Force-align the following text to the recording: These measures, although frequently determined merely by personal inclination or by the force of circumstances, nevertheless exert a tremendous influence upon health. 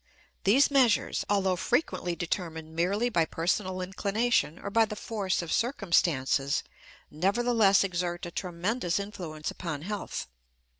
These 0.45 0.71
measures, 0.71 1.23
although 1.29 1.55
frequently 1.55 2.15
determined 2.15 2.75
merely 2.75 3.07
by 3.07 3.23
personal 3.23 3.81
inclination 3.81 4.57
or 4.57 4.71
by 4.71 4.85
the 4.85 4.95
force 4.95 5.43
of 5.43 5.53
circumstances, 5.53 6.63
nevertheless 7.11 7.83
exert 7.83 8.25
a 8.25 8.31
tremendous 8.31 8.99
influence 8.99 9.51
upon 9.51 9.83
health. 9.83 10.25